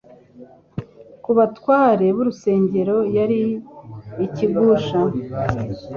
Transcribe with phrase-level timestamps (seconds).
[1.23, 3.39] ku batware b'urusengero yari
[4.25, 4.99] ikigusha,